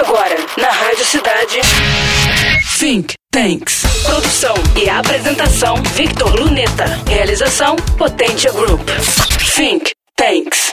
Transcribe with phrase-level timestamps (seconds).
[0.00, 1.60] Agora, na Rádio Cidade.
[2.78, 3.82] Think Tanks.
[4.02, 6.86] Produção e apresentação: Victor Luneta.
[7.06, 8.80] Realização: Potência Group.
[9.54, 10.72] Think Tanks.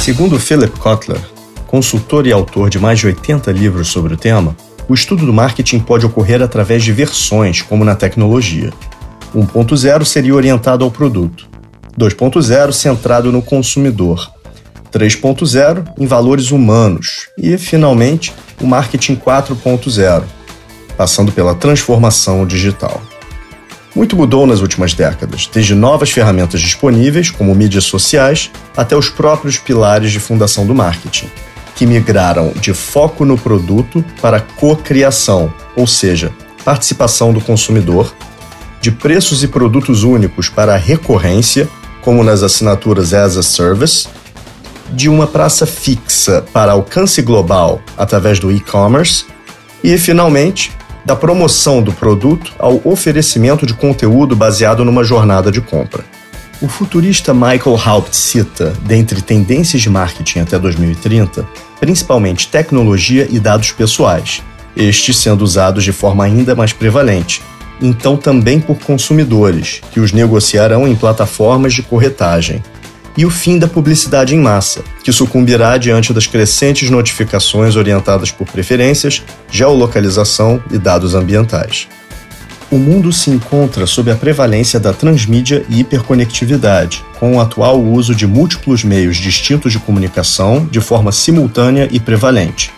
[0.00, 1.20] Segundo Philip Kotler,
[1.68, 4.56] consultor e autor de mais de 80 livros sobre o tema,
[4.88, 8.72] o estudo do marketing pode ocorrer através de versões, como na tecnologia.
[9.36, 11.48] 1.0 seria orientado ao produto,
[11.96, 14.28] 2.0 centrado no consumidor,
[14.90, 20.24] 3.0 em valores humanos e, finalmente, o marketing 4.0,
[20.96, 23.00] passando pela transformação digital.
[23.94, 29.58] Muito mudou nas últimas décadas, desde novas ferramentas disponíveis, como mídias sociais, até os próprios
[29.58, 31.28] pilares de fundação do marketing,
[31.74, 36.32] que migraram de foco no produto para co-criação, ou seja,
[36.64, 38.14] participação do consumidor,
[38.80, 41.68] de preços e produtos únicos para recorrência,
[42.00, 44.08] como nas assinaturas as a service,
[44.90, 49.26] de uma praça fixa para alcance global através do e-commerce
[49.82, 50.72] e, finalmente,
[51.04, 56.04] da promoção do produto ao oferecimento de conteúdo baseado numa jornada de compra.
[56.60, 61.46] O futurista Michael Haupt cita, dentre tendências de marketing até 2030,
[61.78, 64.42] principalmente tecnologia e dados pessoais,
[64.76, 67.42] estes sendo usados de forma ainda mais prevalente,
[67.80, 72.62] então também por consumidores, que os negociarão em plataformas de corretagem,
[73.18, 78.46] e o fim da publicidade em massa, que sucumbirá diante das crescentes notificações orientadas por
[78.46, 81.88] preferências, geolocalização e dados ambientais.
[82.70, 88.14] O mundo se encontra sob a prevalência da transmídia e hiperconectividade, com o atual uso
[88.14, 92.70] de múltiplos meios distintos de comunicação de forma simultânea e prevalente.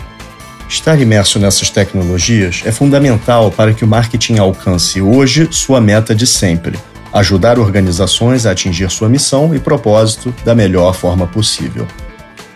[0.66, 6.27] Estar imerso nessas tecnologias é fundamental para que o marketing alcance hoje sua meta de
[6.27, 6.78] sempre,
[7.12, 11.86] ajudar organizações a atingir sua missão e propósito da melhor forma possível.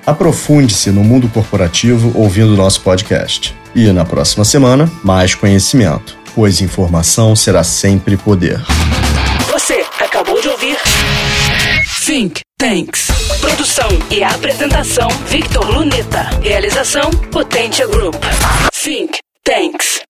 [0.07, 3.57] Aprofunde-se no mundo corporativo ouvindo nosso podcast.
[3.75, 8.61] E na próxima semana, mais conhecimento, pois informação será sempre poder.
[9.51, 10.77] Você acabou de ouvir
[12.05, 13.09] Think Tanks.
[13.41, 16.31] Produção e apresentação: Victor Luneta.
[16.43, 18.15] Realização: Potência Group.
[18.73, 20.04] Think Tanks.